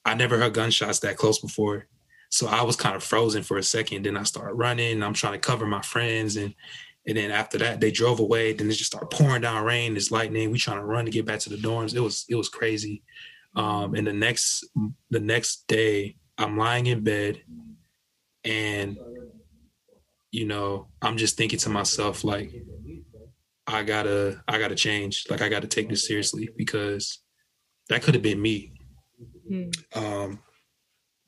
[0.05, 1.87] I never heard gunshots that close before.
[2.29, 4.05] So I was kind of frozen for a second.
[4.05, 5.03] Then I started running.
[5.03, 6.53] I'm trying to cover my friends, and
[7.05, 8.53] and then after that, they drove away.
[8.53, 9.97] Then it just started pouring down rain.
[9.97, 10.51] It's lightning.
[10.51, 11.95] We trying to run to get back to the dorms.
[11.95, 13.03] It was it was crazy.
[13.55, 14.65] Um, and the next
[15.09, 17.41] the next day, I'm lying in bed,
[18.43, 18.97] and
[20.33, 22.51] you know, I'm just thinking to myself, like,
[23.67, 25.25] I gotta, I gotta change.
[25.29, 27.19] Like, I gotta take this seriously because
[27.89, 28.73] that could have been me.
[29.49, 29.71] Mm.
[29.95, 30.39] Um,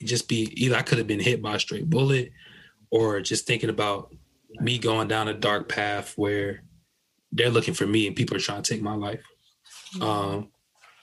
[0.01, 2.31] just be either I could have been hit by a straight bullet,
[2.89, 4.11] or just thinking about
[4.59, 6.63] me going down a dark path where
[7.31, 9.21] they're looking for me and people are trying to take my life.
[9.97, 10.01] Mm.
[10.01, 10.51] Um,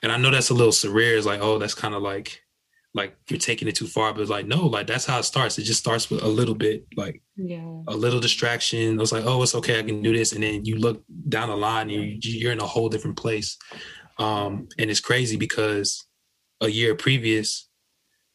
[0.03, 1.17] and I know that's a little surreal.
[1.17, 2.43] It's like, oh, that's kind of like
[2.95, 5.59] like you're taking it too far, but like no, like that's how it starts.
[5.59, 7.83] It just starts with a little bit, like yeah.
[7.89, 8.95] a little distraction.
[8.95, 11.49] It was like, oh, it's okay, I can do this, and then you look down
[11.49, 13.57] the line, and you're in a whole different place.
[14.19, 16.07] Um, and it's crazy because
[16.61, 17.69] a year previous,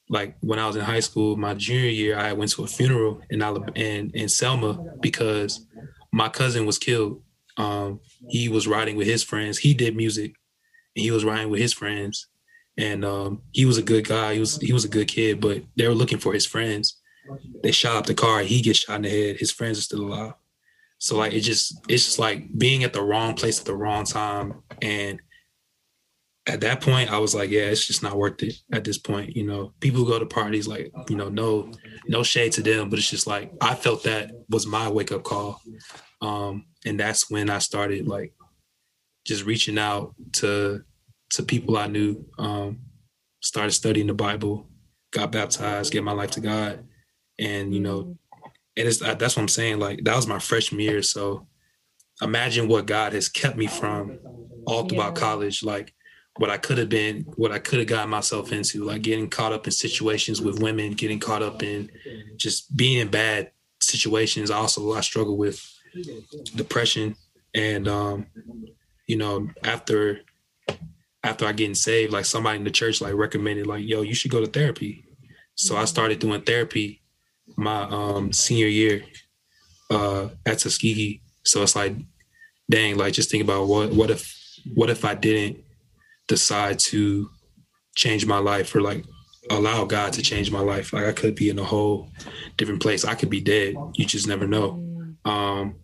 [0.10, 3.22] like when I was in high school, my junior year, I went to a funeral
[3.30, 5.66] in Alabama, in, in Selma because
[6.12, 7.22] my cousin was killed.
[7.58, 9.60] Um, he was riding with his friends.
[9.60, 10.34] He did music,
[10.96, 12.28] and he was riding with his friends
[12.78, 14.36] and um, he was a good guy.
[14.36, 17.00] He was he was a good kid, but they were looking for his friends.
[17.64, 18.40] They shot up the car.
[18.42, 19.38] He gets shot in the head.
[19.38, 20.34] His friends are still alive.
[21.00, 24.06] So like it just it's just like being at the wrong place at the wrong
[24.06, 24.62] time.
[24.82, 25.20] And
[26.48, 28.56] at that point, I was like, yeah, it's just not worth it.
[28.72, 31.72] At this point, you know, people who go to parties, like you know, no
[32.08, 35.24] no shade to them, but it's just like I felt that was my wake up
[35.24, 35.62] call.
[36.22, 38.34] Um, and that's when I started like
[39.26, 40.84] just reaching out to
[41.32, 42.26] to people I knew.
[42.38, 42.80] Um,
[43.42, 44.68] started studying the Bible,
[45.12, 46.86] got baptized, gave my life to God,
[47.40, 48.18] and you know,
[48.76, 49.80] and it's that's what I'm saying.
[49.80, 51.48] Like that was my freshman year, so
[52.22, 54.20] imagine what God has kept me from
[54.66, 55.22] all throughout yeah.
[55.22, 55.64] college.
[55.64, 55.94] Like
[56.38, 59.54] what I could have been, what I could have gotten myself into, like getting caught
[59.54, 61.90] up in situations with women, getting caught up in
[62.38, 64.52] just being in bad situations.
[64.52, 65.64] Also, I struggle with
[66.56, 67.16] depression,
[67.56, 68.28] and um,
[69.08, 70.22] you know, after
[71.24, 74.32] after I getting saved, like somebody in the church like recommended, like, yo, you should
[74.32, 75.06] go to therapy.
[75.56, 77.02] So I started doing therapy
[77.56, 79.04] my um senior year
[79.90, 81.22] uh at Tuskegee.
[81.44, 81.96] So it's like,
[82.70, 84.36] dang, like just think about what what if
[84.74, 85.64] what if I didn't
[86.28, 87.30] decide to
[87.96, 89.06] change my life or like
[89.50, 90.94] allow God to change my life.
[90.94, 92.10] Like I could be in a whole
[92.58, 93.06] different place.
[93.06, 93.76] I could be dead.
[93.96, 94.87] You just never know
[95.28, 95.76] um,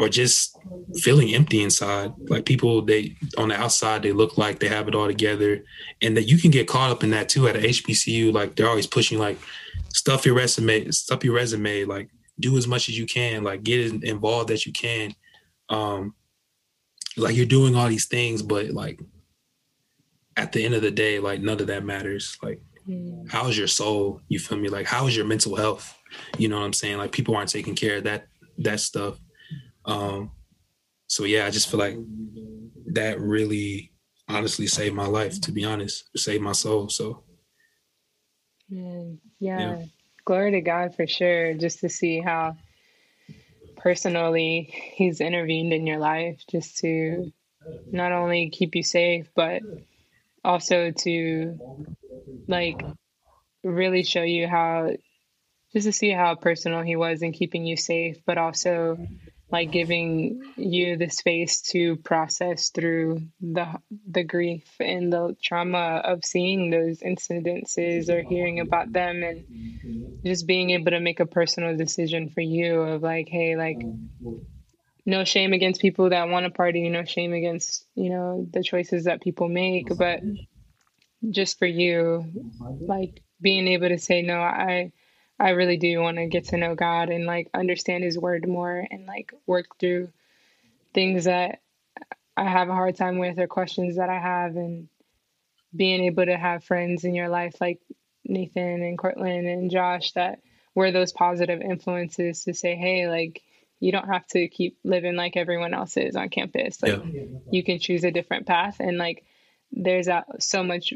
[0.00, 0.56] or just
[1.02, 2.12] feeling empty inside.
[2.28, 5.62] Like people, they on the outside, they look like they have it all together,
[6.00, 8.32] and that you can get caught up in that too at a HBCU.
[8.32, 9.38] Like they're always pushing like
[9.92, 12.08] stuff your resume, stuff your resume, like
[12.40, 15.14] do as much as you can, like get involved as you can.
[15.68, 16.14] Um,
[17.18, 19.00] like you're doing all these things, but like
[20.38, 22.38] at the end of the day, like none of that matters.
[22.42, 23.30] Like mm.
[23.30, 24.22] how's your soul?
[24.28, 24.70] You feel me?
[24.70, 25.94] Like how's your mental health?
[26.38, 26.96] You know what I'm saying?
[26.96, 29.18] Like people aren't taking care of that that stuff.
[29.84, 30.32] Um,
[31.06, 31.96] so yeah, I just feel like
[32.86, 33.92] that really
[34.28, 36.88] honestly saved my life, to be honest, saved my soul.
[36.88, 37.22] So
[38.68, 39.58] yeah.
[39.58, 39.84] yeah.
[40.24, 41.54] glory to God for sure.
[41.54, 42.56] Just to see how
[43.76, 47.32] personally He's intervened in your life, just to
[47.90, 49.62] not only keep you safe, but
[50.44, 51.58] also to
[52.46, 52.80] like
[53.62, 54.90] really show you how
[55.76, 58.96] just to see how personal he was in keeping you safe, but also
[59.50, 63.66] like giving you the space to process through the
[64.10, 69.44] the grief and the trauma of seeing those incidences or hearing about them and
[70.24, 73.78] just being able to make a personal decision for you of like hey like
[75.04, 79.04] no shame against people that want to party no shame against you know the choices
[79.04, 80.20] that people make but
[81.30, 82.24] just for you
[82.80, 84.90] like being able to say no i
[85.38, 88.86] I really do want to get to know God and like understand His Word more
[88.90, 90.10] and like work through
[90.94, 91.60] things that
[92.36, 94.88] I have a hard time with or questions that I have and
[95.74, 97.80] being able to have friends in your life like
[98.24, 100.40] Nathan and Cortland and Josh that
[100.74, 103.42] were those positive influences to say, hey, like
[103.78, 106.82] you don't have to keep living like everyone else is on campus.
[106.82, 107.24] Like yeah.
[107.50, 109.24] you can choose a different path and like
[109.72, 110.94] there's a, so much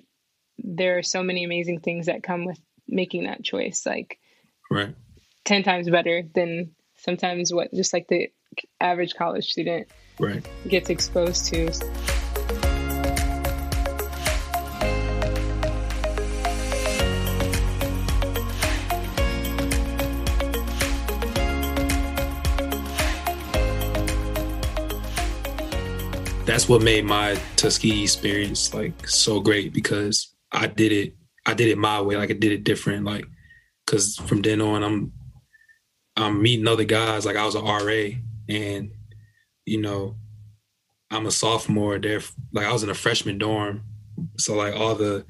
[0.59, 3.85] there are so many amazing things that come with making that choice.
[3.87, 4.19] Like
[4.71, 4.95] right.
[5.45, 8.31] 10 times better than sometimes what just like the
[8.81, 10.47] average college student right.
[10.69, 11.71] gets exposed to.
[26.47, 31.15] That's what made my Tuskegee experience like so great because I did it
[31.47, 33.25] I did it my way like I did it different like
[33.91, 35.13] because from then on I'm
[36.17, 37.27] I'm meeting other guys.
[37.27, 38.11] Like I was an RA,
[38.49, 38.93] and
[39.65, 40.17] you know
[41.11, 41.99] I'm a sophomore.
[41.99, 42.21] There,
[42.53, 43.83] like I was in a freshman dorm,
[44.39, 45.25] so like all the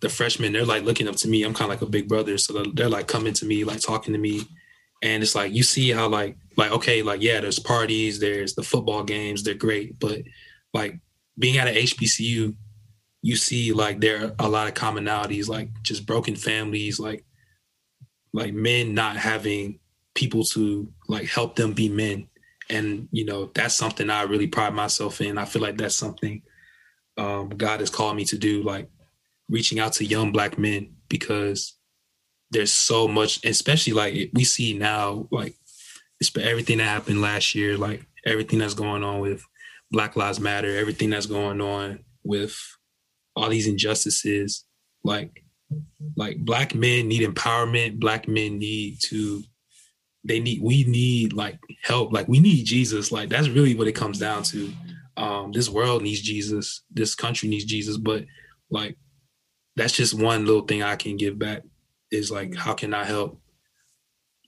[0.00, 1.42] the freshmen they're like looking up to me.
[1.42, 3.80] I'm kind of like a big brother, so they're, they're like coming to me, like
[3.80, 4.42] talking to me,
[5.02, 8.62] and it's like you see how like like okay, like yeah, there's parties, there's the
[8.62, 10.20] football games, they're great, but
[10.72, 11.00] like
[11.38, 12.54] being at an HBCU,
[13.22, 17.24] you see like there are a lot of commonalities, like just broken families, like
[18.36, 19.80] like men not having
[20.14, 22.28] people to like help them be men.
[22.68, 25.38] And you know that's something i really pride myself in.
[25.38, 26.42] I feel like that's something
[27.16, 28.88] um, god has called me to do like
[29.48, 31.78] reaching out to young black men because
[32.50, 35.54] there's so much especially like we see now like
[36.40, 39.42] everything that happened last year like everything that's going on with
[39.92, 42.58] black lives matter everything that's going on with
[43.36, 44.64] all these injustices
[45.04, 45.44] like
[46.16, 47.98] like black men need empowerment.
[47.98, 49.42] Black men need to
[50.24, 52.12] they need we need like help.
[52.12, 53.12] Like we need jesus.
[53.12, 54.72] Like that's really what it comes down to.
[55.16, 56.82] Um this world needs jesus.
[56.90, 57.96] This country needs jesus.
[57.96, 58.24] But
[58.70, 58.96] like
[59.76, 61.62] that's just one little thing i can give back
[62.10, 63.38] is like how can i help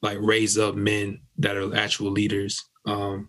[0.00, 2.64] like raise up men that are actual leaders?
[2.86, 3.28] Um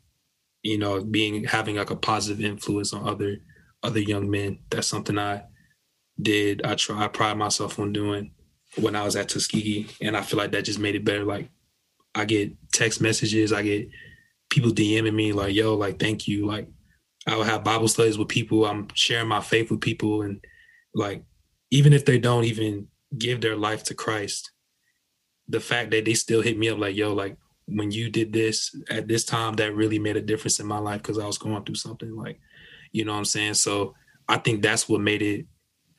[0.62, 3.38] you know being having like a positive influence on other
[3.84, 4.60] other young men.
[4.70, 5.44] That's something i
[6.22, 8.32] did I try I pride myself on doing
[8.78, 11.24] when I was at Tuskegee, and I feel like that just made it better.
[11.24, 11.50] Like
[12.16, 13.90] I get text messages, I get
[14.50, 16.68] people DMing me like, "Yo, like thank you." Like
[17.28, 18.66] I will have Bible studies with people.
[18.66, 20.44] I'm sharing my faith with people, and
[20.94, 21.24] like
[21.72, 24.52] even if they don't even give their life to Christ,
[25.48, 28.76] the fact that they still hit me up like, "Yo, like when you did this
[28.90, 31.64] at this time, that really made a difference in my life because I was going
[31.64, 32.40] through something." Like,
[32.92, 33.56] you know what I'm saying?
[33.56, 33.96] So
[34.28, 35.46] I think that's what made it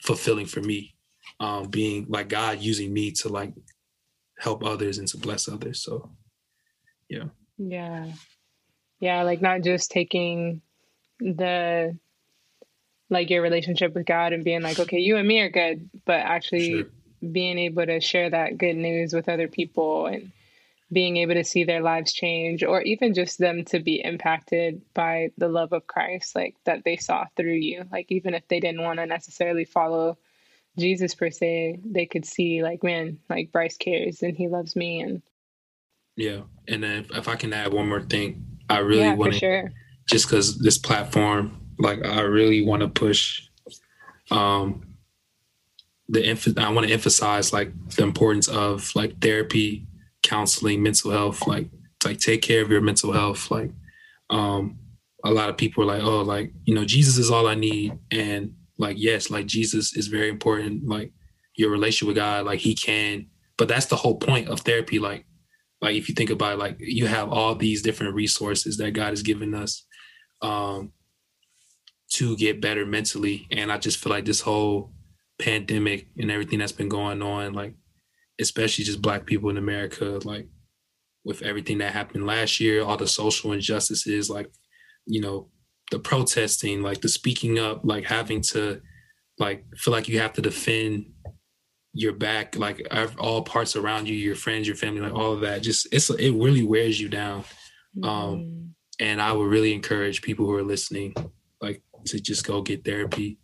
[0.02, 0.94] fulfilling for me
[1.38, 3.52] um being like god using me to like
[4.40, 5.82] help others and to bless others.
[5.82, 6.10] So
[7.08, 7.24] yeah.
[7.58, 8.10] Yeah.
[8.98, 10.62] Yeah like not just taking
[11.20, 11.96] the
[13.10, 16.20] like your relationship with god and being like okay you and me are good but
[16.20, 16.84] actually sure.
[17.32, 20.32] being able to share that good news with other people and
[20.92, 25.31] being able to see their lives change or even just them to be impacted by
[25.38, 28.83] the love of Christ like that they saw through you like even if they didn't
[28.83, 30.18] want to necessarily follow
[30.79, 35.00] Jesus per se they could see like man like Bryce cares and he loves me
[35.00, 35.22] and
[36.16, 39.33] yeah and then if, if I can add one more thing I really yeah, want
[39.33, 39.72] to sure.
[40.09, 43.42] just cuz this platform like I really want to push
[44.31, 44.87] um
[46.09, 49.87] the I want to emphasize like the importance of like therapy
[50.23, 51.68] counseling, mental health, like
[52.04, 53.50] like take care of your mental health.
[53.50, 53.71] Like
[54.31, 54.79] um
[55.25, 57.98] a lot of people are like, oh, like, you know, Jesus is all I need.
[58.10, 60.88] And like, yes, like Jesus is very important.
[60.88, 61.12] Like
[61.56, 63.27] your relationship with God, like he can,
[63.58, 64.98] but that's the whole point of therapy.
[64.98, 65.27] Like,
[65.83, 69.10] like if you think about it, like you have all these different resources that God
[69.10, 69.85] has given us
[70.42, 70.92] um
[72.10, 73.46] to get better mentally.
[73.50, 74.92] And I just feel like this whole
[75.38, 77.75] pandemic and everything that's been going on, like
[78.40, 80.48] especially just black people in America, like
[81.24, 84.50] with everything that happened last year, all the social injustices, like,
[85.06, 85.48] you know,
[85.90, 88.80] the protesting, like the speaking up, like having to
[89.38, 91.06] like feel like you have to defend
[91.92, 92.86] your back, like
[93.18, 95.62] all parts around you, your friends, your family, like all of that.
[95.62, 97.44] Just it's it really wears you down.
[98.02, 98.08] Um, mm-hmm.
[98.08, 101.14] Um and I would really encourage people who are listening,
[101.62, 103.38] like to just go get therapy,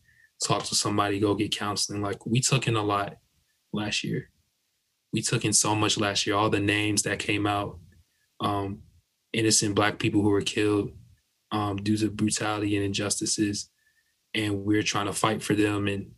[0.45, 2.03] talk to somebody, go get counseling.
[2.03, 3.17] Like we took in a lot
[3.73, 4.29] last year
[5.13, 6.37] we took in so much last year.
[6.37, 7.79] All the names that came out,
[8.41, 8.83] um,
[9.33, 10.91] innocent black people who were killed
[11.53, 13.71] um, due to brutality and injustices,
[14.35, 16.13] and we're trying to fight for them and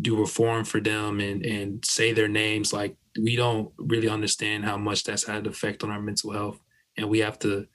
[0.00, 2.72] do reform for them and and say their names.
[2.72, 6.60] Like we don't really understand how much that's had an effect on our mental health,
[6.96, 7.66] and we have to,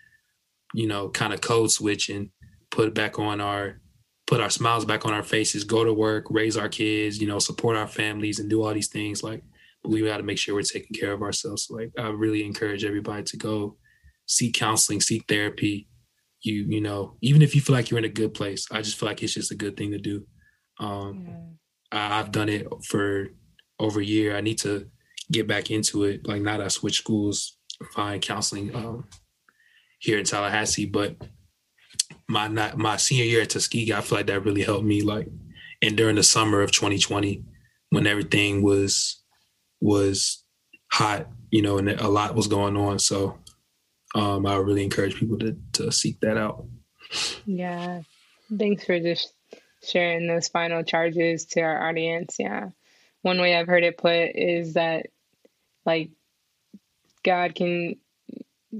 [0.74, 2.30] you know, kind of code switch and
[2.72, 3.82] put back on our
[4.28, 7.40] put our smiles back on our faces, go to work, raise our kids, you know,
[7.40, 9.44] support our families, and do all these things like
[9.88, 11.68] we got to make sure we're taking care of ourselves.
[11.70, 13.78] Like I really encourage everybody to go
[14.26, 15.88] seek counseling, seek therapy.
[16.42, 19.00] You you know, even if you feel like you're in a good place, I just
[19.00, 20.26] feel like it's just a good thing to do.
[20.80, 21.26] Um,
[21.92, 22.00] yeah.
[22.00, 23.28] I, I've done it for
[23.80, 24.36] over a year.
[24.36, 24.88] I need to
[25.32, 26.28] get back into it.
[26.28, 27.58] Like now that I switched schools,
[27.94, 29.06] find counseling um,
[30.00, 31.16] here in Tallahassee, but
[32.28, 35.02] my not my senior year at Tuskegee, I feel like that really helped me.
[35.02, 35.28] Like,
[35.82, 37.44] and during the summer of 2020,
[37.90, 39.24] when everything was
[39.82, 40.44] was
[40.92, 43.00] hot, you know, and a lot was going on.
[43.00, 43.38] So
[44.16, 46.66] um, I really encourage people to to seek that out.
[47.46, 48.02] Yeah,
[48.58, 49.34] thanks for just
[49.84, 52.38] sharing those final charges to our audience.
[52.40, 52.70] Yeah,
[53.22, 55.08] one way I've heard it put is that
[55.86, 56.12] like
[57.24, 57.98] God can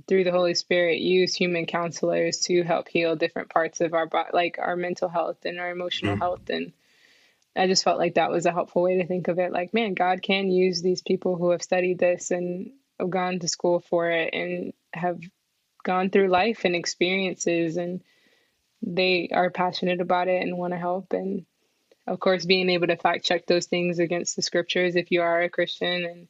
[0.08, 4.30] through the Holy Spirit use human counselors to help heal different parts of our body,
[4.34, 6.20] like our mental health and our emotional mm.
[6.20, 6.74] health and
[7.56, 9.52] I just felt like that was a helpful way to think of it.
[9.52, 13.48] Like, man, God can use these people who have studied this and have gone to
[13.48, 15.20] school for it and have
[15.84, 18.02] gone through life and experiences, and
[18.82, 21.14] they are passionate about it and want to help.
[21.14, 21.46] And
[22.08, 25.42] of course, being able to fact check those things against the scriptures if you are
[25.42, 26.28] a Christian, and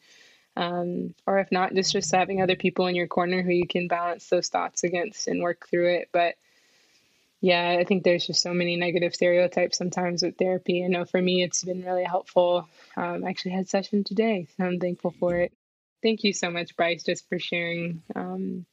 [0.57, 3.87] um, or if not, just just having other people in your corner who you can
[3.87, 6.09] balance those thoughts against and work through it.
[6.13, 6.35] But
[7.41, 10.83] yeah, I think there's just so many negative stereotypes sometimes with therapy.
[10.83, 12.67] I know for me, it's been really helpful.
[12.95, 15.53] Um, I actually had session today, so I'm thankful for it.
[16.01, 18.03] Thank you so much, Bryce, just for sharing.
[18.15, 18.65] Um,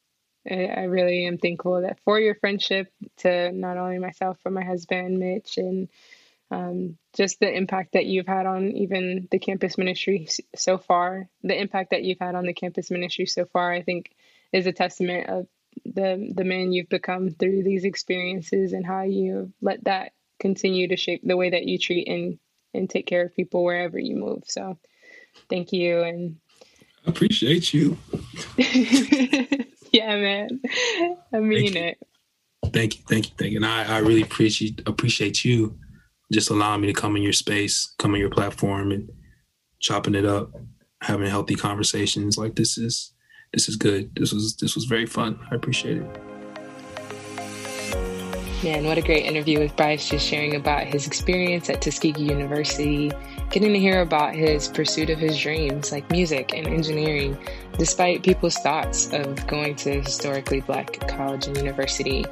[0.50, 4.64] I, I, really am thankful that for your friendship to not only myself but my
[4.64, 5.88] husband, Mitch, and
[6.50, 11.28] um, just the impact that you've had on even the campus ministry so far.
[11.42, 14.14] The impact that you've had on the campus ministry so far, I think,
[14.52, 15.46] is a testament of
[15.84, 20.96] the the man you've become through these experiences and how you let that continue to
[20.96, 22.38] shape the way that you treat and
[22.74, 24.42] and take care of people wherever you move.
[24.46, 24.78] So
[25.50, 26.36] thank you and
[27.06, 27.98] I appreciate you.
[29.92, 30.60] yeah, man.
[31.32, 31.98] I mean thank it.
[32.72, 33.56] Thank you, thank you, thank you.
[33.56, 35.78] And I, I really appreciate appreciate you
[36.32, 39.10] just allowing me to come in your space, come in your platform and
[39.80, 40.52] chopping it up,
[41.02, 42.38] having healthy conversations.
[42.38, 43.11] Like this is
[43.52, 44.14] this is good.
[44.14, 45.38] This was this was very fun.
[45.50, 46.20] I appreciate it.
[48.64, 53.10] Man, what a great interview with Bryce, just sharing about his experience at Tuskegee University,
[53.50, 57.36] getting to hear about his pursuit of his dreams, like music and engineering,
[57.76, 62.24] despite people's thoughts of going to historically black college and university,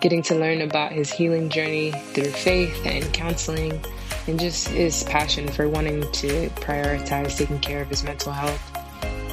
[0.00, 3.82] getting to learn about his healing journey through faith and counseling,
[4.26, 8.71] and just his passion for wanting to prioritize taking care of his mental health.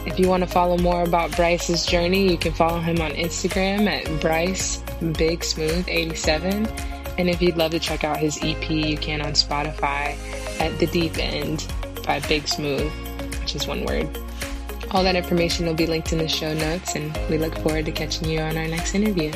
[0.10, 3.88] If you want to follow more about Bryce's journey, you can follow him on Instagram
[3.88, 4.82] at Bryce
[5.18, 6.66] Big Smooth 87.
[7.20, 10.18] And if you'd love to check out his EP, you can on Spotify
[10.60, 11.72] at The Deep End
[12.07, 12.91] by Big Smooth,
[13.39, 14.10] which is one word.
[14.89, 17.91] All that information will be linked in the show notes, and we look forward to
[17.91, 19.32] catching you on our next interview.